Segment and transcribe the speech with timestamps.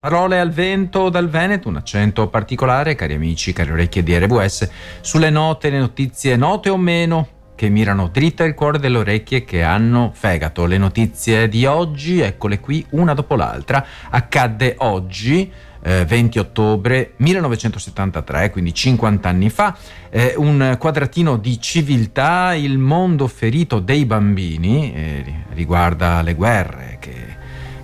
[0.00, 5.28] Parole al vento dal Veneto, un accento particolare, cari amici, cari orecchie di RWS, sulle
[5.28, 10.12] note, le notizie note o meno che mirano dritta il cuore delle orecchie che hanno
[10.14, 10.66] fegato.
[10.66, 13.84] Le notizie di oggi, eccole qui, una dopo l'altra.
[14.08, 15.50] Accadde oggi,
[15.82, 19.76] eh, 20 ottobre 1973, quindi 50 anni fa,
[20.10, 27.37] eh, un quadratino di civiltà, il mondo ferito dei bambini, eh, riguarda le guerre che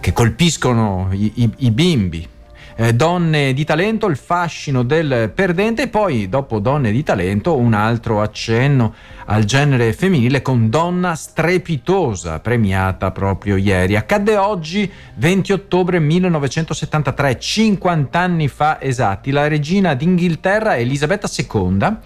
[0.05, 2.29] che colpiscono i, i, i bimbi.
[2.77, 7.73] Eh, donne di talento, il fascino del perdente e poi dopo donne di talento un
[7.73, 8.93] altro accenno
[9.25, 13.97] al genere femminile con donna strepitosa premiata proprio ieri.
[13.97, 21.97] Accadde oggi 20 ottobre 1973, 50 anni fa esatti, la regina d'Inghilterra Elisabetta II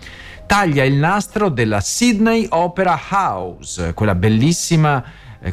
[0.46, 5.04] taglia il nastro della Sydney Opera House, quella bellissima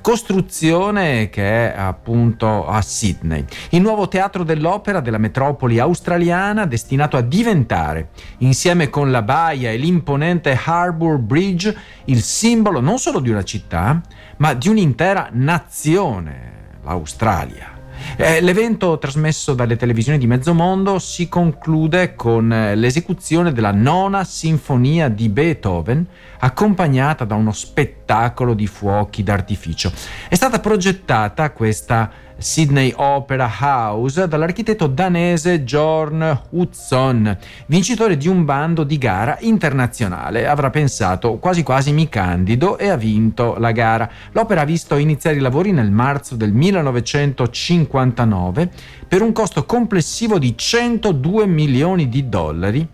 [0.02, 3.46] costruzione che è appunto a Sydney.
[3.70, 9.78] Il nuovo teatro dell'opera della metropoli australiana destinato a diventare, insieme con la baia e
[9.78, 14.02] l'imponente Harbour Bridge, il simbolo non solo di una città,
[14.38, 17.75] ma di un'intera nazione, l'Australia.
[18.18, 24.24] Eh, l'evento trasmesso dalle televisioni di mezzo mondo si conclude con eh, l'esecuzione della nona
[24.24, 26.06] sinfonia di Beethoven,
[26.40, 29.92] accompagnata da uno spettacolo di fuochi d'artificio.
[30.28, 38.84] È stata progettata questa Sydney Opera House dall'architetto danese Jorn Hudson, vincitore di un bando
[38.84, 40.46] di gara internazionale.
[40.48, 44.12] Avrà pensato quasi quasi mi candido e ha vinto la gara.
[44.32, 48.70] L'opera ha visto iniziare i lavori nel marzo del 1959
[49.08, 52.86] per un costo complessivo di 102 milioni di dollari.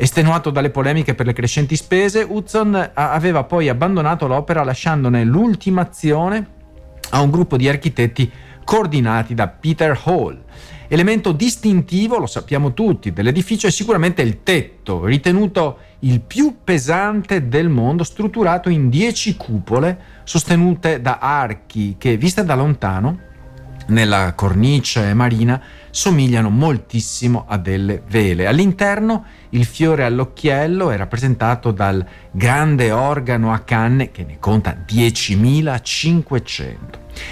[0.00, 6.56] Estenuato dalle polemiche per le crescenti spese, Hudson aveva poi abbandonato l'opera lasciandone l'ultimazione
[7.10, 8.30] a un gruppo di architetti
[8.68, 10.44] coordinati da Peter Hall.
[10.88, 17.70] Elemento distintivo, lo sappiamo tutti, dell'edificio è sicuramente il tetto, ritenuto il più pesante del
[17.70, 23.20] mondo, strutturato in dieci cupole sostenute da archi che, viste da lontano,
[23.86, 28.46] nella cornice marina, somigliano moltissimo a delle vele.
[28.46, 36.76] All'interno il fiore all'occhiello è rappresentato dal grande organo a canne che ne conta 10.500.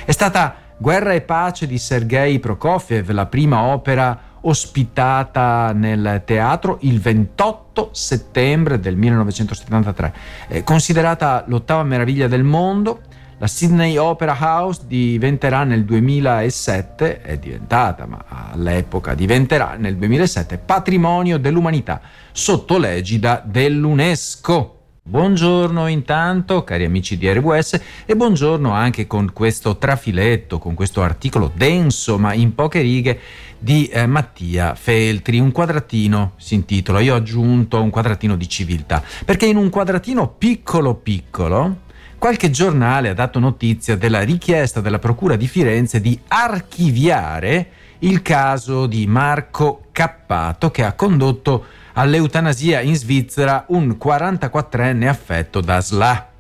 [0.07, 7.01] È stata Guerra e pace di Sergei Prokofiev, la prima opera ospitata nel teatro il
[7.01, 10.15] 28 settembre del 1973.
[10.49, 13.01] Eh, considerata l'ottava meraviglia del mondo,
[13.39, 21.39] la Sydney Opera House diventerà nel 2007, è diventata, ma all'epoca diventerà nel 2007 patrimonio
[21.39, 24.76] dell'umanità sotto l'egida dell'UNESCO.
[25.09, 31.53] Buongiorno intanto cari amici di RWS e buongiorno anche con questo trafiletto, con questo articolo
[31.55, 33.21] denso ma in poche righe
[33.57, 39.01] di eh, Mattia Feltri, un quadratino si intitola, io ho aggiunto un quadratino di civiltà,
[39.25, 41.83] perché in un quadratino piccolo piccolo
[42.19, 47.69] qualche giornale ha dato notizia della richiesta della Procura di Firenze di archiviare
[48.01, 51.65] il caso di Marco Cappato che ha condotto
[51.99, 56.31] all'eutanasia in Svizzera un 44enne affetto da SLA.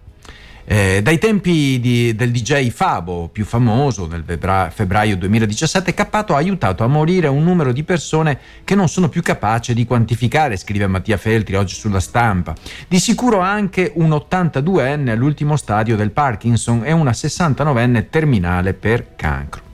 [0.68, 6.82] Eh, dai tempi di, del DJ Fabo, più famoso nel febbraio 2017, Cappato ha aiutato
[6.82, 11.18] a morire un numero di persone che non sono più capace di quantificare, scrive Mattia
[11.18, 12.52] Feltri oggi sulla stampa.
[12.88, 19.65] Di sicuro anche un 82enne all'ultimo stadio del Parkinson e una 69enne terminale per cancro.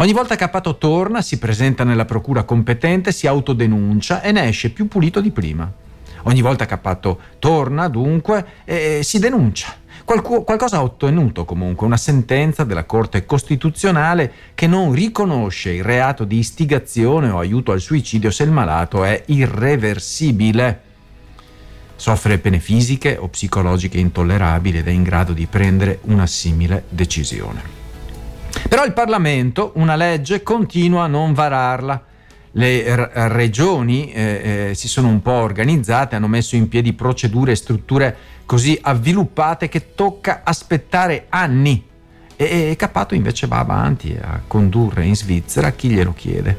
[0.00, 0.48] Ogni volta che
[0.78, 5.70] torna, si presenta nella procura competente, si autodenuncia e ne esce più pulito di prima.
[6.22, 6.78] Ogni volta che
[7.40, 9.74] torna, dunque, eh, si denuncia.
[10.04, 16.22] Qualcu- qualcosa ha ottenuto comunque, una sentenza della Corte Costituzionale che non riconosce il reato
[16.22, 20.80] di istigazione o aiuto al suicidio se il malato è irreversibile.
[21.96, 27.77] Soffre pene fisiche o psicologiche intollerabili ed è in grado di prendere una simile decisione.
[28.68, 32.04] Però il Parlamento una legge continua a non vararla.
[32.52, 37.52] Le r- regioni eh, eh, si sono un po' organizzate, hanno messo in piedi procedure
[37.52, 41.82] e strutture così avviluppate che tocca aspettare anni.
[42.36, 46.56] E, e Cappato invece va avanti a condurre in Svizzera chi glielo chiede.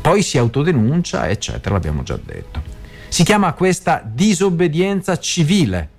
[0.00, 2.62] Poi si autodenuncia, eccetera, l'abbiamo già detto.
[3.06, 5.90] Si chiama questa disobbedienza civile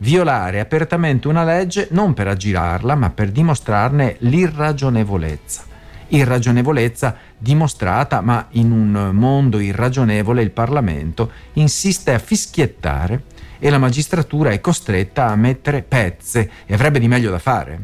[0.00, 5.64] violare apertamente una legge non per aggirarla, ma per dimostrarne l'irragionevolezza.
[6.08, 13.24] Irragionevolezza dimostrata, ma in un mondo irragionevole il Parlamento insiste a fischiettare
[13.58, 17.78] e la magistratura è costretta a mettere pezze e avrebbe di meglio da fare.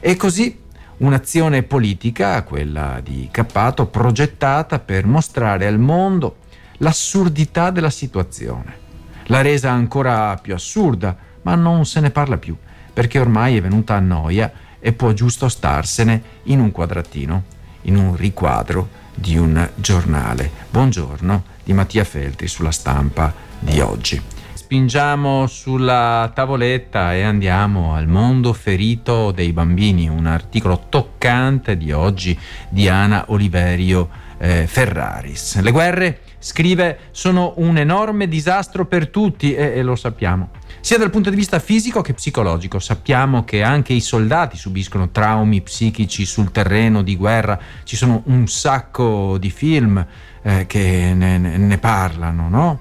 [0.00, 0.62] E così
[0.96, 6.36] Un'azione politica, quella di Cappato, progettata per mostrare al mondo
[6.78, 8.83] l'assurdità della situazione.
[9.28, 12.56] L'ha resa ancora più assurda, ma non se ne parla più,
[12.92, 17.44] perché ormai è venuta a noia e può giusto starsene in un quadratino,
[17.82, 20.50] in un riquadro di un giornale.
[20.68, 24.20] Buongiorno di Mattia Feltri sulla stampa di oggi.
[24.52, 32.38] Spingiamo sulla tavoletta e andiamo al mondo ferito dei bambini, un articolo toccante di oggi
[32.68, 35.60] di Ana Oliverio eh, Ferraris.
[35.60, 40.50] Le guerre, scrive, sono un enorme disastro per tutti e, e lo sappiamo
[40.84, 42.78] sia dal punto di vista fisico che psicologico.
[42.78, 48.46] Sappiamo che anche i soldati subiscono traumi psichici sul terreno di guerra, ci sono un
[48.48, 50.06] sacco di film
[50.42, 52.80] eh, che ne, ne parlano, no?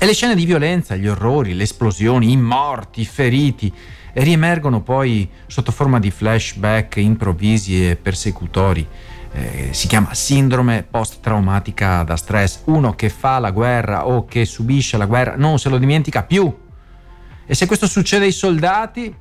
[0.00, 3.72] E le scene di violenza, gli orrori, le esplosioni, i morti, i feriti,
[4.14, 8.84] riemergono poi sotto forma di flashback improvvisi e persecutori.
[9.38, 12.62] Eh, si chiama sindrome post-traumatica da stress.
[12.64, 16.66] Uno che fa la guerra o che subisce la guerra non se lo dimentica più
[17.50, 19.14] e se questo succede ai soldati,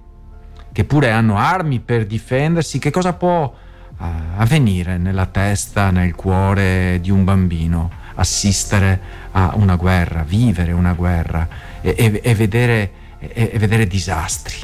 [0.74, 4.06] che pure hanno armi per difendersi, che cosa può uh,
[4.36, 7.90] avvenire nella testa, nel cuore di un bambino?
[8.16, 9.00] Assistere
[9.31, 11.48] a una guerra, vivere una guerra
[11.80, 14.58] e, e, e, vedere, e vedere, disastri.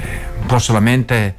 [0.00, 1.34] Eh, può solamente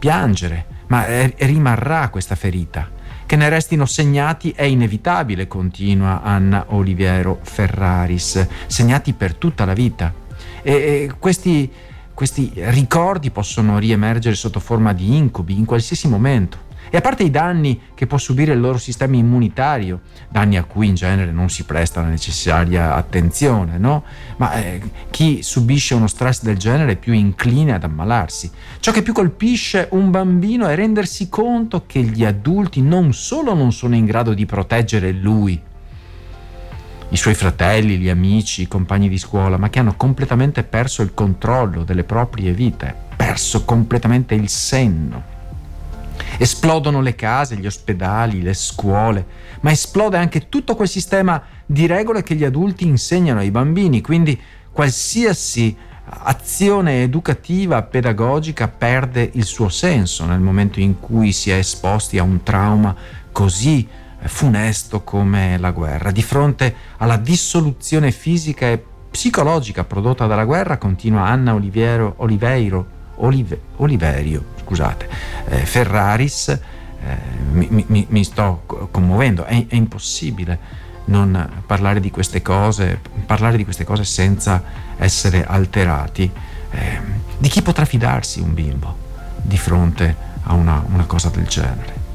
[0.00, 2.90] piangere, ma eh, rimarrà questa ferita.
[3.26, 10.12] Che ne restino segnati è inevitabile, continua Anna Oliviero Ferraris, segnati per tutta la vita.
[10.62, 11.70] E, e questi,
[12.14, 16.65] questi ricordi possono riemergere sotto forma di incubi in qualsiasi momento.
[16.88, 20.86] E a parte i danni che può subire il loro sistema immunitario, danni a cui
[20.86, 24.04] in genere non si presta la necessaria attenzione, no?
[24.36, 24.80] Ma eh,
[25.10, 28.50] chi subisce uno stress del genere è più incline ad ammalarsi.
[28.80, 33.72] Ciò che più colpisce un bambino è rendersi conto che gli adulti non solo non
[33.72, 35.60] sono in grado di proteggere lui,
[37.10, 41.14] i suoi fratelli, gli amici, i compagni di scuola, ma che hanno completamente perso il
[41.14, 45.34] controllo delle proprie vite, perso completamente il senno.
[46.38, 49.26] Esplodono le case, gli ospedali, le scuole,
[49.60, 54.38] ma esplode anche tutto quel sistema di regole che gli adulti insegnano ai bambini, quindi
[54.70, 55.76] qualsiasi
[56.08, 62.22] azione educativa, pedagogica perde il suo senso nel momento in cui si è esposti a
[62.22, 62.94] un trauma
[63.32, 63.88] così
[64.20, 66.10] funesto come la guerra.
[66.10, 73.60] Di fronte alla dissoluzione fisica e psicologica prodotta dalla guerra, continua Anna Oliviero, Oliveiro, Olive,
[73.76, 75.08] Oliverio, scusate,
[75.48, 76.60] eh, Ferraris, eh,
[77.52, 83.64] mi, mi, mi, sto commuovendo, è, è, impossibile non parlare di queste cose, parlare di
[83.64, 84.62] queste cose senza
[84.96, 86.30] essere alterati.
[86.70, 87.00] Eh,
[87.38, 88.96] di chi potrà fidarsi un bimbo
[89.40, 92.05] di fronte a una, una cosa del genere?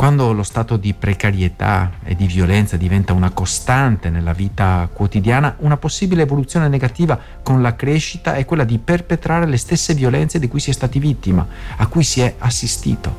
[0.00, 5.76] Quando lo stato di precarietà e di violenza diventa una costante nella vita quotidiana, una
[5.76, 10.58] possibile evoluzione negativa con la crescita è quella di perpetrare le stesse violenze di cui
[10.58, 13.14] si è stati vittima, a cui si è assistito.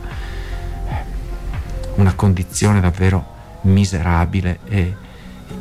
[1.98, 3.28] Una condizione davvero
[3.62, 4.96] miserabile e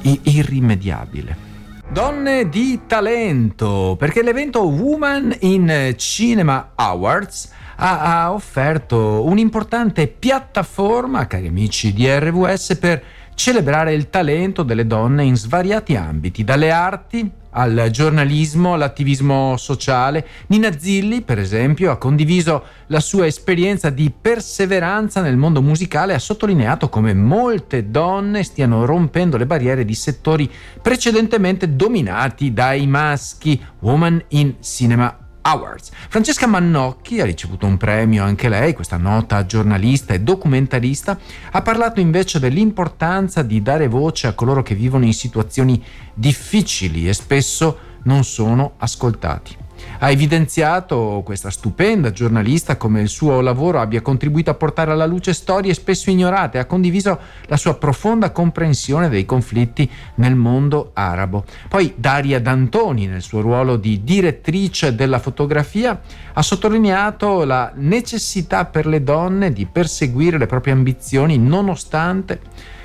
[0.00, 1.49] irrimediabile.
[1.92, 11.48] Donne di talento, perché l'evento Woman in Cinema Awards ha, ha offerto un'importante piattaforma, cari
[11.48, 13.02] amici di RWS, per
[13.34, 20.26] celebrare il talento delle donne in svariati ambiti, dalle arti al giornalismo, all'attivismo sociale.
[20.48, 26.16] Nina Zilli, per esempio, ha condiviso la sua esperienza di perseveranza nel mondo musicale e
[26.16, 33.60] ha sottolineato come molte donne stiano rompendo le barriere di settori precedentemente dominati dai maschi.
[33.80, 35.90] Woman in Cinema Awards.
[36.08, 41.18] Francesca Mannocchi ha ricevuto un premio anche lei, questa nota giornalista e documentarista,
[41.50, 45.82] ha parlato invece dell'importanza di dare voce a coloro che vivono in situazioni
[46.14, 49.59] difficili e spesso non sono ascoltati.
[50.02, 55.34] Ha evidenziato questa stupenda giornalista come il suo lavoro abbia contribuito a portare alla luce
[55.34, 61.44] storie spesso ignorate, ha condiviso la sua profonda comprensione dei conflitti nel mondo arabo.
[61.68, 66.00] Poi Daria D'Antoni, nel suo ruolo di direttrice della fotografia,
[66.32, 72.40] ha sottolineato la necessità per le donne di perseguire le proprie ambizioni nonostante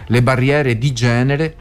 [0.07, 1.55] le barriere di genere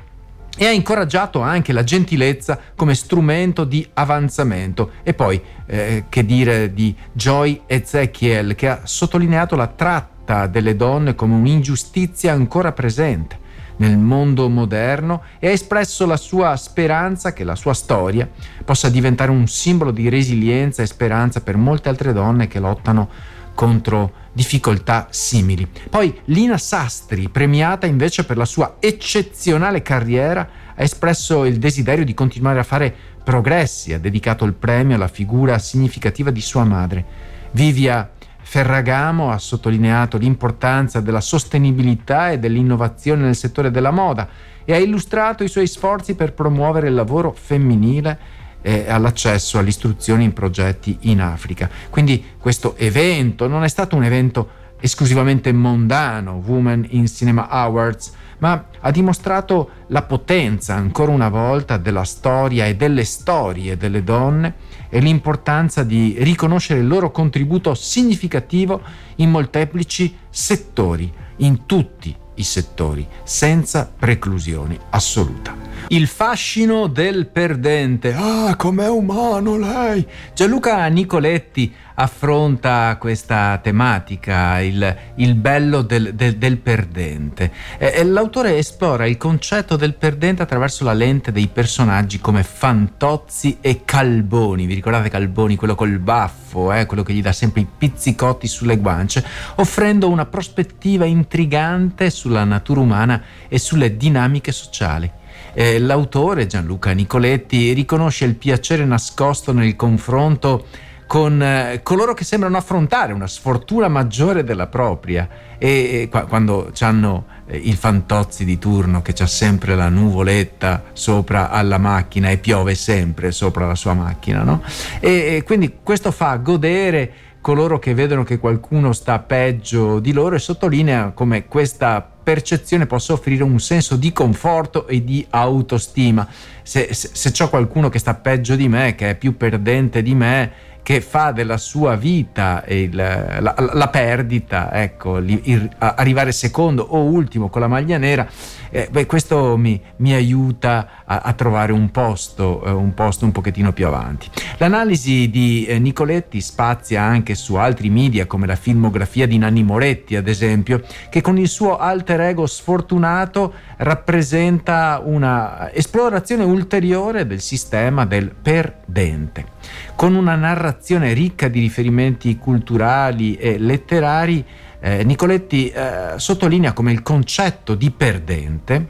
[0.56, 4.92] e ha incoraggiato anche la gentilezza come strumento di avanzamento.
[5.02, 11.14] E poi, eh, che dire di Joy Ezekiel, che ha sottolineato la tratta delle donne
[11.14, 13.42] come un'ingiustizia ancora presente
[13.76, 18.28] nel mondo moderno e ha espresso la sua speranza che la sua storia
[18.64, 23.08] possa diventare un simbolo di resilienza e speranza per molte altre donne che lottano
[23.54, 25.66] contro difficoltà simili.
[25.88, 32.12] Poi Lina Sastri, premiata invece per la sua eccezionale carriera, ha espresso il desiderio di
[32.12, 37.04] continuare a fare progressi, ha dedicato il premio alla figura significativa di sua madre.
[37.52, 38.10] Vivia
[38.46, 44.28] Ferragamo ha sottolineato l'importanza della sostenibilità e dell'innovazione nel settore della moda
[44.66, 50.32] e ha illustrato i suoi sforzi per promuovere il lavoro femminile e all'accesso all'istruzione in
[50.32, 51.68] progetti in Africa.
[51.90, 58.64] Quindi questo evento non è stato un evento esclusivamente mondano, Women in Cinema Awards, ma
[58.80, 64.54] ha dimostrato la potenza ancora una volta della storia e delle storie delle donne
[64.88, 68.80] e l'importanza di riconoscere il loro contributo significativo
[69.16, 75.54] in molteplici settori, in tutti i settori, senza preclusione assoluta.
[75.88, 78.14] Il fascino del perdente.
[78.14, 80.06] Ah, com'è umano lei!
[80.34, 87.52] Gianluca Nicoletti affronta questa tematica, il, il bello del, del, del perdente.
[87.78, 93.58] E, e l'autore esplora il concetto del perdente attraverso la lente dei personaggi come Fantozzi
[93.60, 94.66] e Calboni.
[94.66, 96.86] Vi ricordate Calboni, quello col baffo, eh?
[96.86, 99.24] quello che gli dà sempre i pizzicotti sulle guance,
[99.56, 105.10] offrendo una prospettiva intrigante sulla natura umana e sulle dinamiche sociali.
[105.56, 110.66] Eh, l'autore Gianluca Nicoletti riconosce il piacere nascosto nel confronto
[111.06, 117.26] con eh, coloro che sembrano affrontare una sfortuna maggiore della propria e, qua, quando hanno
[117.46, 122.74] eh, il fantozzi di turno che c'ha sempre la nuvoletta sopra alla macchina e piove
[122.74, 124.62] sempre sopra la sua macchina, no?
[125.00, 127.12] E, e quindi questo fa godere
[127.44, 133.12] coloro che vedono che qualcuno sta peggio di loro e sottolinea come questa percezione possa
[133.12, 136.26] offrire un senso di conforto e di autostima.
[136.62, 140.14] Se, se, se c'è qualcuno che sta peggio di me, che è più perdente di
[140.14, 140.52] me,
[140.84, 147.48] che fa della sua vita il, la, la, perdita, ecco, il, arrivare secondo o ultimo
[147.48, 148.28] con la maglia nera,
[148.68, 153.32] eh, beh, questo mi, mi aiuta a, a, trovare un posto, eh, un posto un
[153.32, 154.28] pochettino più avanti.
[154.58, 160.16] L'analisi di eh, Nicoletti spazia anche su altri media come la filmografia di Nanni Moretti,
[160.16, 168.04] ad esempio, che con il suo alter ego sfortunato rappresenta una esplorazione ulteriore del sistema
[168.06, 169.52] del perdente
[169.94, 174.44] con una narrazione ricca di riferimenti culturali e letterari,
[174.80, 178.86] eh, Nicoletti eh, sottolinea come il concetto di perdente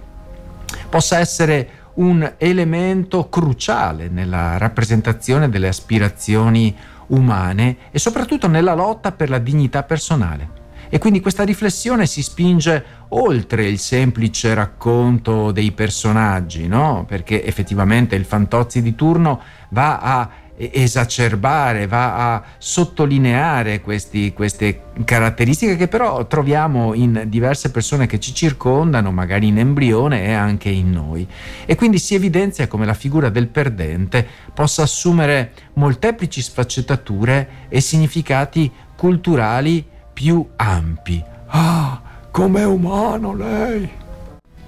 [0.88, 6.74] possa essere un elemento cruciale nella rappresentazione delle aspirazioni
[7.08, 10.62] umane e soprattutto nella lotta per la dignità personale.
[10.88, 17.04] E quindi questa riflessione si spinge oltre il semplice racconto dei personaggi, no?
[17.06, 25.76] Perché effettivamente il Fantozzi di turno va a esacerbare, va a sottolineare questi, queste caratteristiche
[25.76, 30.92] che però troviamo in diverse persone che ci circondano, magari in embrione e anche in
[30.92, 31.26] noi.
[31.64, 38.70] E quindi si evidenzia come la figura del perdente possa assumere molteplici sfaccettature e significati
[38.96, 41.22] culturali più ampi.
[41.48, 43.88] Ah, com'è umano lei!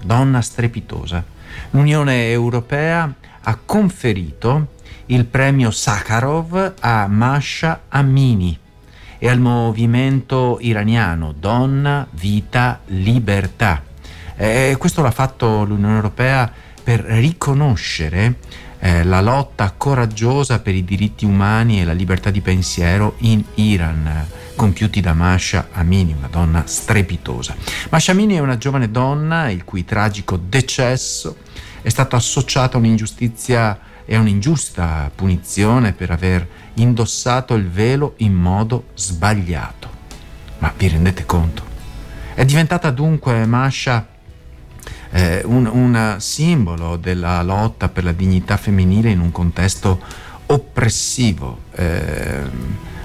[0.03, 1.23] Donna strepitosa.
[1.71, 4.75] L'Unione Europea ha conferito
[5.07, 8.57] il premio Sakharov a Masha Amini
[9.19, 13.83] e al movimento iraniano Donna, Vita, Libertà.
[14.35, 16.51] Eh, questo l'ha fatto l'Unione Europea
[16.83, 18.35] per riconoscere
[18.79, 24.27] eh, la lotta coraggiosa per i diritti umani e la libertà di pensiero in Iran,
[24.55, 27.55] compiuti da Masha Amini, una donna strepitosa.
[27.89, 31.37] Masha Amini è una giovane donna il cui tragico decesso
[31.81, 38.85] è stato associato a un'ingiustizia è un'ingiusta punizione per aver indossato il velo in modo
[38.95, 39.89] sbagliato.
[40.59, 41.61] Ma vi rendete conto?
[42.33, 44.07] È diventata dunque Masha
[45.09, 50.01] eh, un, un simbolo della lotta per la dignità femminile in un contesto
[50.45, 51.63] oppressivo.
[51.71, 52.43] Eh,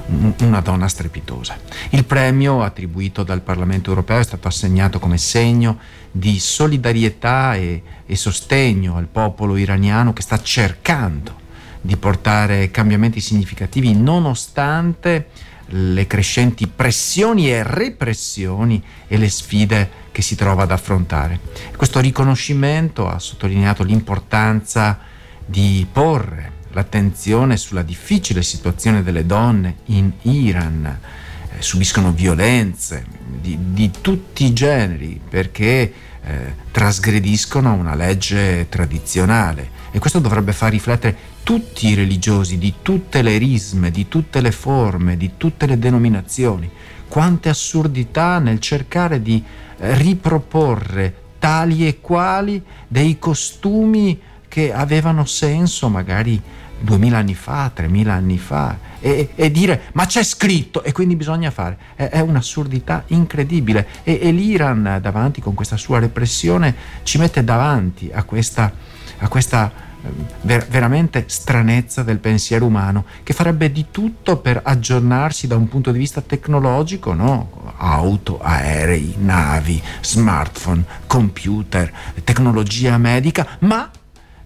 [0.07, 1.57] una donna strepitosa.
[1.91, 5.79] Il premio attribuito dal Parlamento europeo è stato assegnato come segno
[6.11, 11.41] di solidarietà e, e sostegno al popolo iraniano che sta cercando
[11.81, 15.29] di portare cambiamenti significativi nonostante
[15.75, 21.41] le crescenti pressioni e repressioni e le sfide che si trova ad affrontare.
[21.77, 24.99] Questo riconoscimento ha sottolineato l'importanza
[25.45, 33.05] di porre l'attenzione sulla difficile situazione delle donne in Iran, eh, subiscono violenze
[33.41, 35.93] di, di, tutti i generi perché
[36.25, 43.23] eh, trasgrediscono una legge tradizionale e questo dovrebbe far riflettere tutti i religiosi, di tutte
[43.23, 46.71] le risme, di tutte le forme, di tutte le denominazioni.
[47.09, 49.43] Quante assurdità nel cercare di
[49.79, 54.19] eh, riproporre tali e quali dei costumi
[54.52, 56.41] che avevano senso magari
[56.83, 61.51] duemila anni fa, tremila anni fa, e, e, dire ma c'è scritto e quindi bisogna
[61.51, 61.77] fare.
[61.95, 68.11] È, è un'assurdità incredibile e, e, l'Iran davanti con questa sua repressione ci mette davanti
[68.12, 68.73] a questa,
[69.19, 69.73] a questa
[70.03, 75.69] ehm, ver- veramente stranezza del pensiero umano che farebbe di tutto per aggiornarsi da un
[75.69, 77.75] punto di vista tecnologico, no?
[77.77, 83.91] auto, aerei, navi, smartphone, computer, tecnologia medica, ma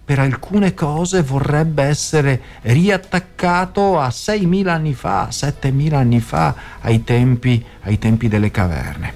[0.06, 7.62] per alcune cose vorrebbe essere riattaccato a 6.000 anni fa, 7.000 anni fa, ai tempi,
[7.82, 9.12] ai tempi delle caverne.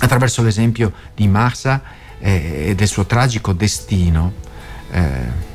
[0.00, 1.80] Attraverso l'esempio di Massa
[2.18, 4.32] eh, e del suo tragico destino,
[4.90, 5.52] eh,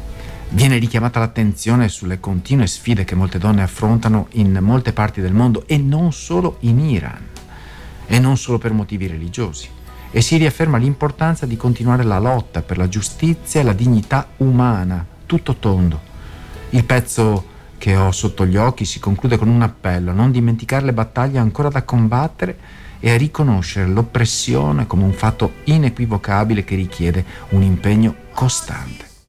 [0.51, 5.67] viene richiamata l'attenzione sulle continue sfide che molte donne affrontano in molte parti del mondo
[5.67, 7.27] e non solo in Iran,
[8.08, 9.77] e non solo per motivi religiosi
[10.11, 15.05] e si riafferma l'importanza di continuare la lotta per la giustizia e la dignità umana,
[15.25, 16.01] tutto tondo.
[16.71, 17.45] Il pezzo
[17.77, 21.39] che ho sotto gli occhi si conclude con un appello a non dimenticare le battaglie
[21.39, 22.57] ancora da combattere
[22.99, 29.08] e a riconoscere l'oppressione come un fatto inequivocabile che richiede un impegno costante.